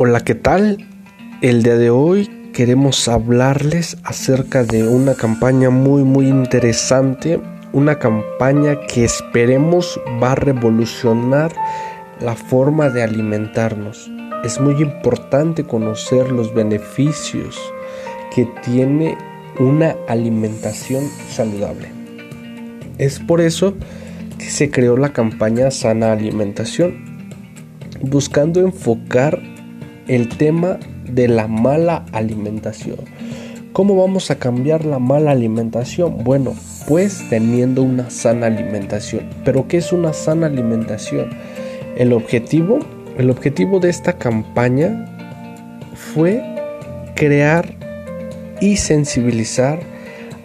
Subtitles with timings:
[0.00, 0.86] Hola, ¿qué tal?
[1.42, 7.40] El día de hoy queremos hablarles acerca de una campaña muy muy interesante,
[7.72, 11.50] una campaña que esperemos va a revolucionar
[12.20, 14.08] la forma de alimentarnos.
[14.44, 17.58] Es muy importante conocer los beneficios
[18.32, 19.18] que tiene
[19.58, 21.88] una alimentación saludable.
[22.98, 23.74] Es por eso
[24.38, 27.04] que se creó la campaña Sana Alimentación,
[28.00, 29.57] buscando enfocar
[30.08, 32.98] el tema de la mala alimentación.
[33.72, 36.24] ¿Cómo vamos a cambiar la mala alimentación?
[36.24, 36.54] Bueno,
[36.88, 39.28] pues teniendo una sana alimentación.
[39.44, 41.30] ¿Pero qué es una sana alimentación?
[41.96, 42.80] El objetivo,
[43.18, 45.06] el objetivo de esta campaña
[45.94, 46.42] fue
[47.14, 47.74] crear
[48.60, 49.80] y sensibilizar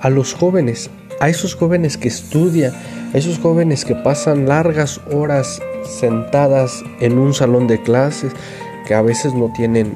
[0.00, 2.72] a los jóvenes, a esos jóvenes que estudian,
[3.14, 8.32] a esos jóvenes que pasan largas horas sentadas en un salón de clases,
[8.86, 9.94] que a veces no tienen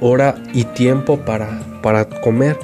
[0.00, 2.58] hora y tiempo para, para comer.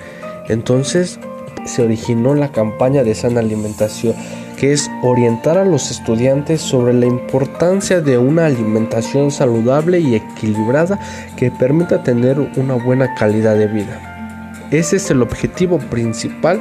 [0.49, 1.19] Entonces
[1.65, 4.15] se originó la campaña de sana alimentación,
[4.59, 10.99] que es orientar a los estudiantes sobre la importancia de una alimentación saludable y equilibrada
[11.37, 14.67] que permita tener una buena calidad de vida.
[14.71, 16.61] Ese es el objetivo principal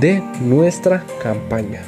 [0.00, 1.80] de nuestra campaña.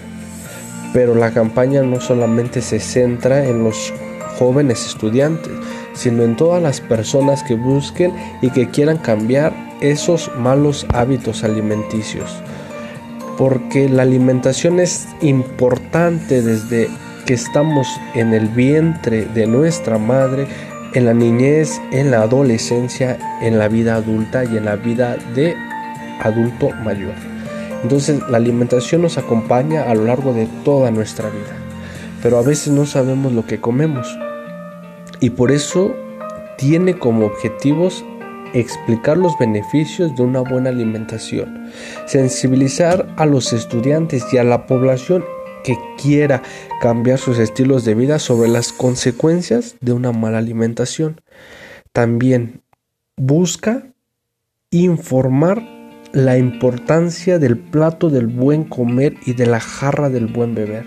[0.93, 3.93] Pero la campaña no solamente se centra en los
[4.41, 5.53] jóvenes estudiantes,
[5.93, 9.53] sino en todas las personas que busquen y que quieran cambiar
[9.83, 12.43] esos malos hábitos alimenticios.
[13.37, 16.89] Porque la alimentación es importante desde
[17.27, 20.47] que estamos en el vientre de nuestra madre,
[20.95, 25.55] en la niñez, en la adolescencia, en la vida adulta y en la vida de
[26.23, 27.15] adulto mayor.
[27.83, 31.57] Entonces la alimentación nos acompaña a lo largo de toda nuestra vida,
[32.23, 34.19] pero a veces no sabemos lo que comemos
[35.21, 35.95] y por eso
[36.59, 38.05] tiene como objetivos
[38.53, 41.71] explicar los beneficios de una buena alimentación,
[42.07, 45.25] sensibilizar a los estudiantes y a la población
[45.63, 46.43] que quiera
[46.81, 51.21] cambiar sus estilos de vida sobre las consecuencias de una mala alimentación.
[51.93, 52.63] También
[53.17, 53.87] busca
[54.71, 55.63] informar
[56.13, 60.87] la importancia del plato del buen comer y de la jarra del buen beber,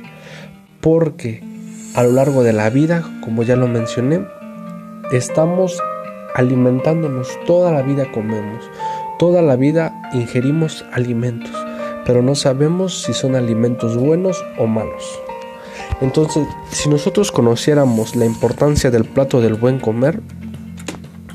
[0.82, 1.53] porque
[1.94, 4.26] a lo largo de la vida, como ya lo mencioné,
[5.12, 5.80] estamos
[6.34, 8.64] alimentándonos, toda la vida comemos,
[9.20, 11.54] toda la vida ingerimos alimentos,
[12.06, 15.20] pero no sabemos si son alimentos buenos o malos.
[16.02, 20.20] Entonces, si nosotros conociéramos la importancia del plato del buen comer,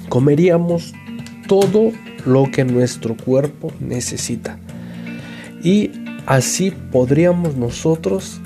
[0.09, 0.93] comeríamos
[1.47, 1.93] todo
[2.27, 4.59] lo que nuestro cuerpo necesita.
[5.63, 5.93] Y
[6.27, 8.41] así podríamos nosotros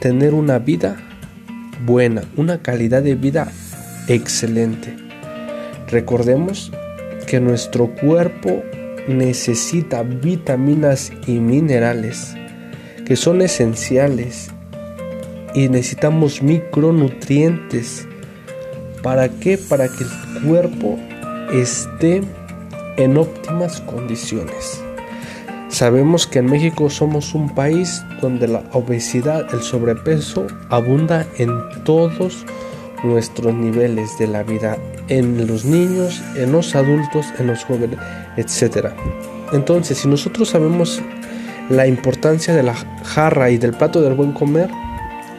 [0.00, 0.96] tener una vida
[1.84, 3.50] buena, una calidad de vida
[4.08, 4.96] excelente.
[5.88, 6.72] Recordemos
[7.26, 8.62] que nuestro cuerpo
[9.08, 12.34] necesita vitaminas y minerales
[13.04, 14.50] que son esenciales
[15.54, 18.06] y necesitamos micronutrientes.
[19.02, 19.58] ¿Para qué?
[19.58, 20.98] Para que el cuerpo
[21.52, 22.22] esté
[22.96, 24.82] en óptimas condiciones.
[25.72, 31.50] Sabemos que en México somos un país donde la obesidad, el sobrepeso abunda en
[31.84, 32.44] todos
[33.02, 34.76] nuestros niveles de la vida,
[35.08, 37.98] en los niños, en los adultos, en los jóvenes,
[38.36, 38.88] etc.
[39.54, 41.00] Entonces, si nosotros sabemos
[41.70, 44.68] la importancia de la jarra y del plato del buen comer,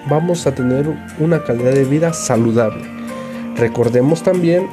[0.09, 0.87] vamos a tener
[1.19, 2.83] una calidad de vida saludable.
[3.55, 4.67] Recordemos también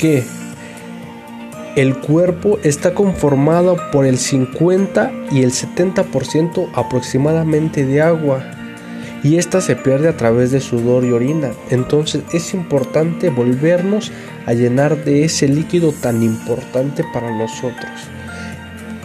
[0.00, 0.24] que
[1.76, 8.44] el cuerpo está conformado por el 50 y el 70% aproximadamente de agua
[9.22, 11.52] y esta se pierde a través de sudor y orina.
[11.70, 14.12] Entonces es importante volvernos
[14.46, 17.90] a llenar de ese líquido tan importante para nosotros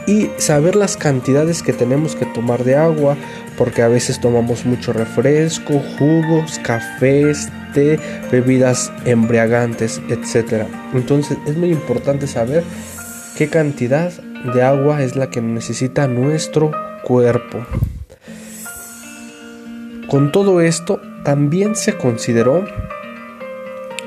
[0.08, 3.18] y saber las cantidades que tenemos que tomar de agua
[3.58, 7.50] porque a veces tomamos mucho refresco, jugos, cafés,
[8.32, 10.66] bebidas embriagantes, etc.
[10.94, 12.64] Entonces es muy importante saber
[13.38, 14.12] qué cantidad
[14.54, 16.72] de agua es la que necesita nuestro
[17.04, 17.66] cuerpo.
[20.10, 22.66] Con todo esto, también se consideró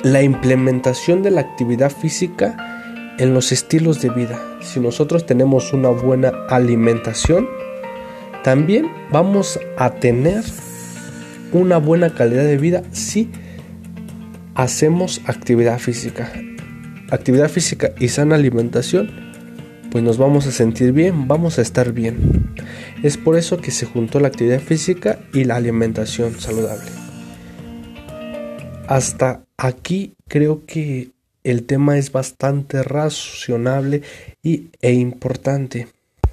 [0.02, 2.56] la implementación de la actividad física
[3.18, 4.40] en los estilos de vida.
[4.62, 7.46] Si nosotros tenemos una buena alimentación,
[8.42, 10.42] también vamos a tener
[11.52, 13.30] una buena calidad de vida si
[14.54, 16.32] hacemos actividad física.
[17.10, 19.10] Actividad física y sana alimentación,
[19.90, 22.54] pues nos vamos a sentir bien, vamos a estar bien.
[23.02, 26.90] Es por eso que se juntó la actividad física y la alimentación saludable.
[28.86, 31.10] hasta aquí creo que
[31.44, 34.02] el tema es bastante razonable
[34.42, 35.86] y, e importante.